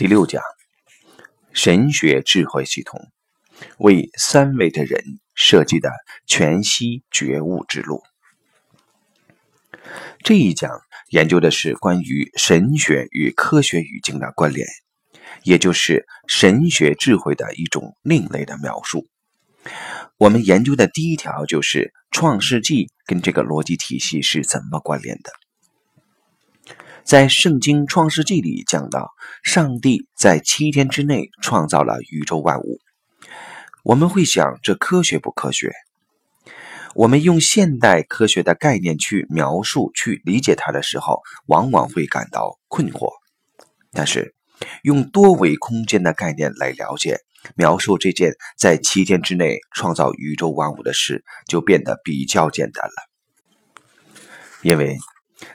[0.00, 0.42] 第六讲，
[1.52, 2.98] 神学智慧系统
[3.76, 5.90] 为三维的人设计的
[6.26, 8.02] 全息觉悟之路。
[10.24, 14.66] 这一讲研究的是关于神学与科学语境的关联，
[15.42, 19.06] 也就是神学智慧的一种另类的描述。
[20.16, 25.30] 我们研究的第一条就是创世纪跟这个逻辑体系是怎么关联的。
[27.04, 29.10] 在圣经创世纪里讲到，
[29.42, 32.78] 上帝在七天之内创造了宇宙万物。
[33.82, 35.72] 我们会想，这科学不科学？
[36.94, 43.10] 我们用现代科学的概念去描述、去理解它的时候，往往会感到困惑。
[43.92, 44.34] 但是，
[44.82, 47.18] 用多维空间的概念来了解、
[47.56, 52.94] 描述这件在七天之内创造宇宙万物的事，就变得比较简单了，
[54.62, 54.96] 因为。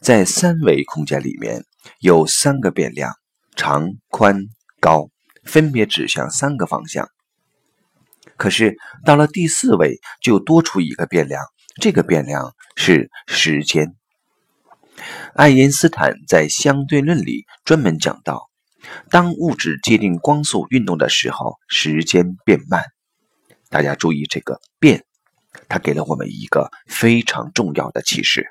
[0.00, 1.64] 在三维空间里面
[2.00, 3.14] 有三个变量，
[3.56, 4.46] 长、宽、
[4.80, 5.08] 高，
[5.44, 7.08] 分别指向三个方向。
[8.36, 11.42] 可是到了第四维，就多出一个变量，
[11.80, 13.94] 这个变量是时间。
[15.34, 18.50] 爱因斯坦在相对论里专门讲到，
[19.10, 22.84] 当物质接近光速运动的时候，时间变慢。
[23.70, 25.04] 大家注意这个“变”，
[25.68, 28.46] 它给了我们一个非常重要的启示。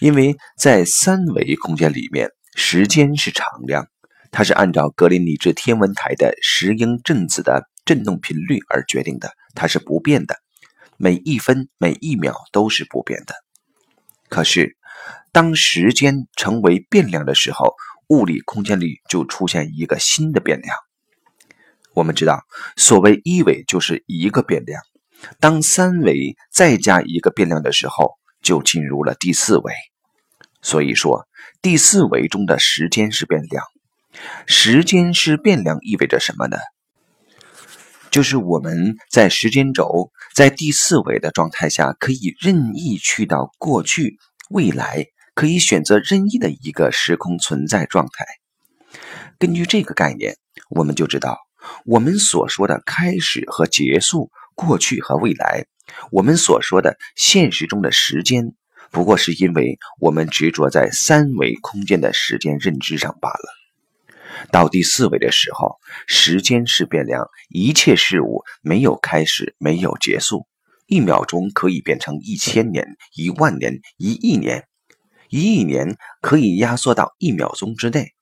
[0.00, 3.86] 因为在三维空间里面，时间是常量，
[4.30, 10.36] 它是按照格林尼治天文台的石英振子的振动频率而决定的，它是不变的，
[10.96, 13.34] 每一分每一秒都是不变的。
[14.30, 14.76] 可是，
[15.32, 17.74] 当时间成为变量的时候，
[18.08, 20.74] 物理空间里就出现一个新的变量。
[21.92, 22.42] 我们知道，
[22.76, 24.80] 所谓一维就是一个变量，
[25.40, 29.74] 当三维再加一个变量的时候，就进入了第四维。
[30.62, 31.26] 所以说，
[31.62, 33.64] 第四维中的时间是变量。
[34.46, 36.58] 时间是变量意味着什么呢？
[38.10, 44.18] 就是我们在时间轴在第四维的状态下，可以任意去到过去、
[44.50, 48.26] 未来，可以选择任意的一个时空存在状态。
[49.38, 50.36] 根据这个概念，
[50.70, 51.38] 我们就知道，
[51.86, 55.66] 我们所说的开始和结束、过去和未来，
[56.10, 58.54] 我们所说的现实中的时间。
[58.90, 63.54] 不过是因为我们执着在三维空间的时间认知上罢了。
[64.50, 65.76] 到第四维的时候，
[66.08, 70.46] 时间是变量，一切事物没有开始，没有结束。
[70.86, 74.66] 一秒钟可以变成一千年、一万年、一亿年，
[75.28, 78.12] 一亿年可以压缩到一秒钟之内。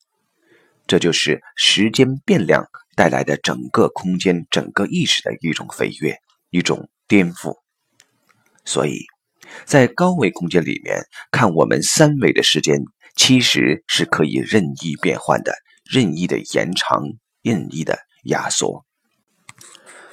[0.86, 6.18] 这就是时间变量带来的整个空间、整个意识的一种飞跃，
[6.50, 7.56] 一种颠覆。
[8.66, 9.06] 所以。
[9.64, 12.78] 在高维空间里面看，我们三维的时间
[13.16, 15.52] 其实是可以任意变换的，
[15.84, 17.02] 任意的延长，
[17.42, 18.84] 任意的压缩。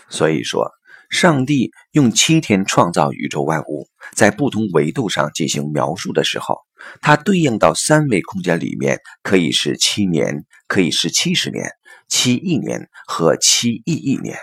[0.09, 0.71] 所以说，
[1.09, 6.59] 上帝用七天创造宇宙万物，在不同维度上进行描述的时候，
[7.01, 11.71] 它对应到三维空间里面，可以是七年，可以是七十年、
[12.07, 14.37] 七亿年和七亿亿年。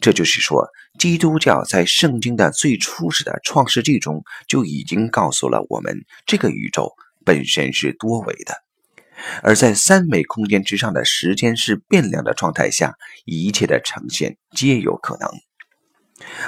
[0.00, 0.68] 这就是说。
[0.98, 6.92] 基督教在圣经的最初始的创世纪中就已经告诉了我们，这个宇宙
[7.24, 8.54] 本身是多维的，
[9.42, 12.94] 而在三维空间之上的时间是变量的状态下，
[13.24, 15.28] 一切的呈现皆有可能。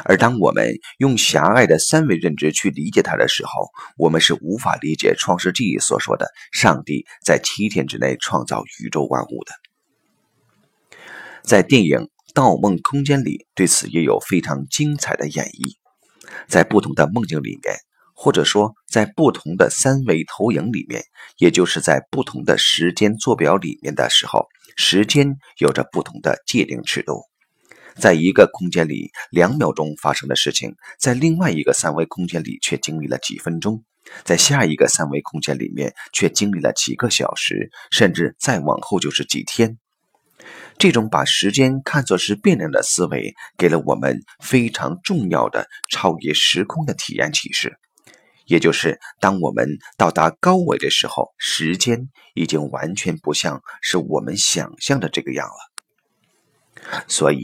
[0.05, 9.53] 而当我们用狭隘的三维认知去理解它的时候，我们是无法理解创世纪所说的上帝在七天之内创造宇宙万物的。
[11.43, 11.99] 在电影。
[12.35, 15.77] 《盗梦空间》里对此也有非常精彩的演绎，
[16.49, 17.77] 在不同的梦境里面，
[18.13, 21.05] 或者说在不同的三维投影里面，
[21.39, 27.23] 也就是在不同的时间坐标里面的时候，时间有着不同的界定尺度。
[28.01, 33.85] 在一个空间里，两秒钟发生的事情，在另外一个三维空间里却经历了几分钟，
[34.25, 39.79] 在下一个三维空间里面却经历了几个小时，甚至再往后就是几天。
[40.79, 47.79] 这种把时间看作是变量的思维，给了我们非常重要的超越时空的体验启示。
[48.47, 57.05] 也就是，当我们到达高维的时候，时间已经完全不像是我们想象的这个样了。
[57.09, 57.37] 所以，《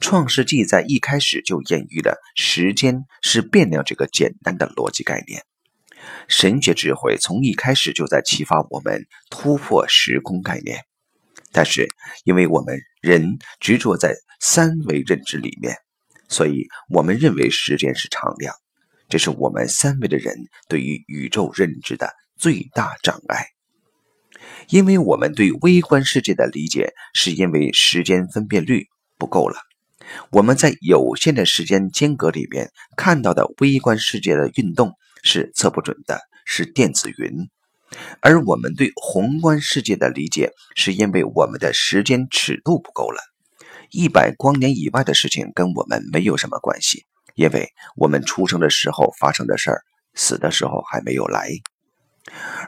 [0.00, 5.42] 创世纪》在一开始就隐喻了时间是变量这个简单的逻辑概念。
[6.28, 10.84] 神学智慧从一开始就在启发我们突破时空概念。
[11.58, 11.88] 但是，
[12.22, 15.74] 因为我们人执着在三维认知里面，
[16.28, 18.54] 所以我们认为时间是常量，
[19.08, 20.36] 这是我们三维的人
[20.68, 23.46] 对于宇宙认知的最大障碍。
[24.68, 28.86] 因为我们对微观世界的理解是因为时间分辨率
[29.18, 29.56] 不够了。
[30.30, 34.92] 我们在有限的时间间隔里面看到的微观世界的运动
[35.24, 37.48] 是测不准的，是电子云。
[38.20, 43.20] 而我们对宏观世界的理解是因为我们的时间尺度不够了。
[43.90, 49.82] 一百光年以外的事情跟我们没有什么关系，因为我们出生的时候发生的事儿，
[50.14, 51.48] 死的时候还没有来。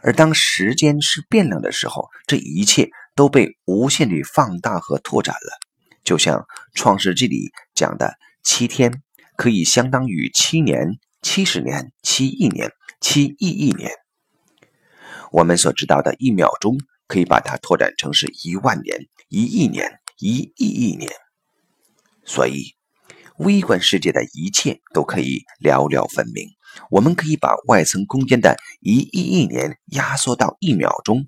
[0.02, 5.58] 而当时间是变量的时候，这一切都被无限地放大和拓展了。
[6.02, 6.38] 就像
[6.72, 9.02] 《创世纪》里讲的，七天
[9.36, 13.90] 可以相当于七年、七十年、七亿年、七亿亿年。
[15.32, 21.10] 我们所知道的一秒钟，可以把它拓展成是一万年、一亿年、一亿亿年。
[22.24, 22.74] 所以，
[23.38, 26.48] 微观世界的一切都可以寥寥分明。
[26.90, 31.26] 我们可以把外层空间的一亿亿年压缩到一秒钟，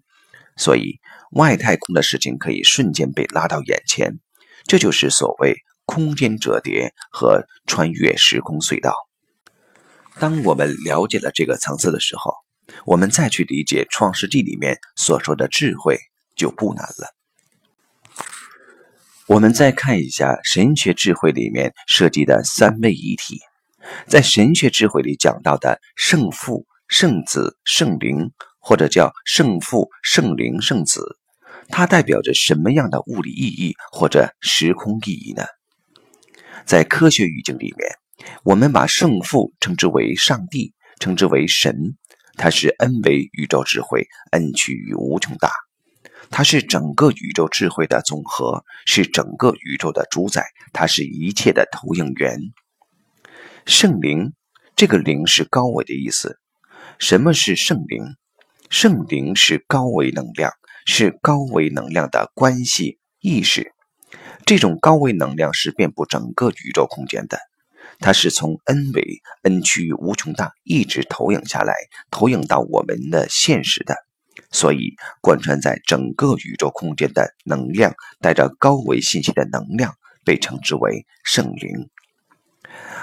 [0.56, 0.98] 所以
[1.32, 4.18] 外太空的事情可以瞬间被拉到眼前。
[4.64, 8.94] 这就是所谓空间折叠和穿越时空隧道。
[10.18, 12.34] 当我们了解了这个层次的时候，
[12.84, 15.98] 我们再去理解《创世纪》里面所说的智慧
[16.36, 17.14] 就不难了。
[19.26, 23.40] 我们再看一下神学智慧里面涉及的三位一体。
[24.06, 28.30] 在神学智慧里讲到的圣父、圣子、圣灵，
[28.60, 31.18] 或者叫圣父、圣灵、圣子，
[31.68, 35.44] 它代表着什么样的物理意义或者时空意义呢？
[36.64, 37.90] 在科学语境里面，
[38.44, 41.96] 我们把圣父称之为上帝，称之为神，
[42.36, 45.50] 它是 n 维宇宙智慧，n 趋于无穷大，
[46.30, 52.38] 它是整个宇宙智慧的总和，是整个宇宙的主宰，它是一切的投影源。
[53.66, 54.32] 圣灵，
[54.74, 56.38] 这个灵是高维的意思。
[56.98, 58.02] 什么是圣灵？
[58.70, 60.52] 圣灵是高维能量，
[60.86, 63.72] 是高维能量的关系意识。
[64.46, 67.38] 这种高维能量是遍布整个宇宙空间的，
[67.98, 71.74] 它是从 n 维 n 趋于无穷大一直投影下来，
[72.10, 73.94] 投影到我们的现实的。
[74.50, 79.94] 所以，贯穿在整个宇宙空间的能量，带着高维信息的能量，
[80.24, 81.88] 被称之为圣灵。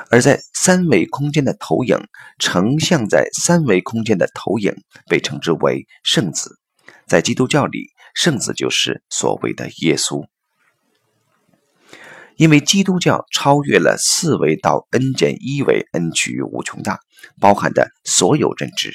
[0.09, 1.97] 而在三维空间的投影，
[2.39, 4.75] 成像在三维空间的投影
[5.07, 6.59] 被称之为圣子。
[7.07, 10.25] 在基督教里，圣子就是所谓的耶稣。
[12.39, 16.97] 因为基督教超越了四维到 n 减一维 n 趋于无穷大，
[17.41, 18.93] 包含的所有认知，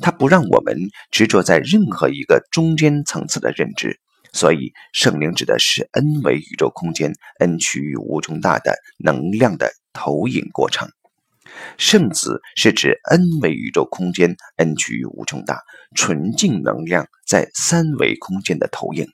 [0.00, 0.76] 它不让我们
[1.12, 4.00] 执着在任何一个中间层次的认知。
[4.32, 10.88] 所以，圣灵指的是 n 维宇宙空间 n 趋于无穷大的能量的投影过程。
[11.78, 15.60] 圣子是指 n 维宇宙空间 n 趋于无穷大
[15.94, 19.06] 纯净能量在三维空间的投影。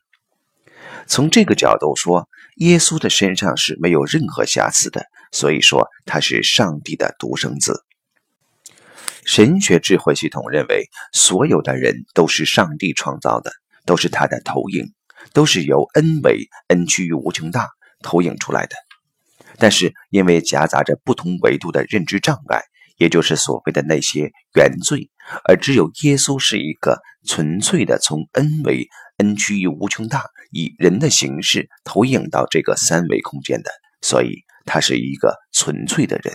[1.07, 2.29] 从这个角度说，
[2.59, 7.85] 耶稣的身上是没有任何瑕疵的，所以说他是上帝的独生子。
[9.25, 13.51] 神学智慧系统认为，所有的人都是上帝创造的，
[13.85, 14.93] 都是他的投影。
[15.33, 17.69] 都是由 n 维 n 趋于无穷大
[18.03, 18.77] 投影出来的，
[19.59, 22.63] 但是因为夹杂着不同维度的认知障碍，
[22.99, 25.09] 也就是所谓的那些原罪，
[25.45, 28.87] 而只有耶稣是一个纯粹的从 n 维
[29.17, 33.71] n 趋于无穷大以人的形式投影到这个三维空间的，
[34.03, 36.35] 所以他是一个纯粹的人。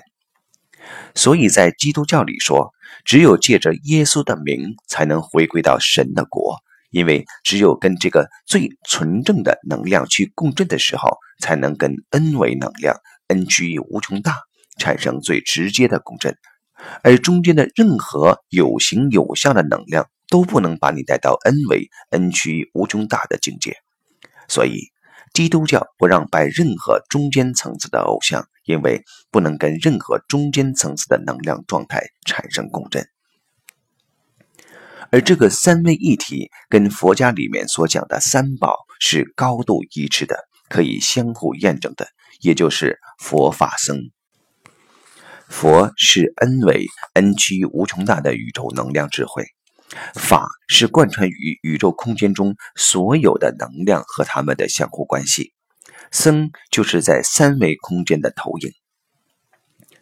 [1.15, 2.74] 所以在基督教里说，
[3.05, 6.58] 只有借着耶稣的名，才能回归到神的国。
[6.91, 12.96] 因为只有跟这个最纯正的能量去共振的时候，才能跟 n 维能量
[13.27, 14.38] n 趋于无穷大
[14.77, 16.38] 产生最直接的共振，
[17.04, 23.75] 而中间的任何有形有相的能量都不能把你带到 n 维 n 趋于无穷大的境界。
[24.48, 24.92] 所以，
[25.34, 33.08] 基督教不让拜任何中间层次的偶像，因为不能跟任何中间层次的能量状态产生共振。
[35.12, 40.38] 而这个三位一体跟佛家里面所讲的三宝是高度一致的，
[40.70, 42.08] 可以相互验证的，
[42.42, 43.98] 也就是佛法僧。
[45.53, 49.45] 佛是 n 维 n 趋无穷大的宇宙能量智慧，
[50.15, 55.53] 法是贯穿于宇宙空间中所有的能量和它们的相互关系，
[56.12, 58.72] 僧就是在三维空间的投影。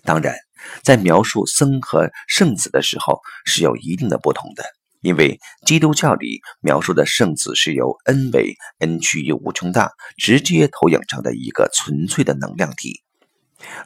[0.04, 0.36] 当然，
[0.84, 4.64] 在描述僧和圣子的时候是有一定的不同的。
[5.02, 13.04] 因为基督教里描述的圣子是由 n 维 n 趋于无穷大直接投影成的一个纯粹的能量体，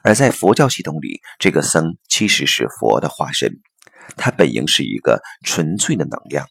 [0.03, 3.59] 而在佛教系统里，这个僧其实是佛的化身，
[4.17, 6.45] 他本应是一个纯粹的能量，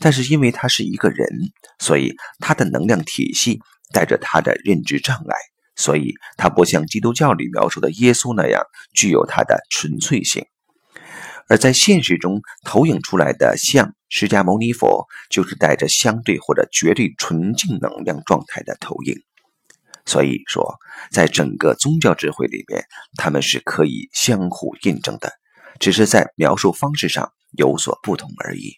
[0.00, 1.26] 但是因为他是一个人，
[1.78, 3.60] 所以他的能量体系
[3.92, 5.36] 带着他的认知障碍，
[5.76, 8.62] 所以他不像基督教里描述的耶稣那样
[8.94, 10.44] 具有他的纯粹性。
[11.48, 19.14] 而在现实中投影出来的像释迦牟尼佛，就是带着相对或者绝对纯净能量状态的投影。
[20.06, 20.78] 所以说，
[21.10, 22.84] 在整个宗教智慧里面，
[23.16, 25.32] 他们是可以相互印证的，
[25.80, 28.74] 只是在描述方式上有所不同而已。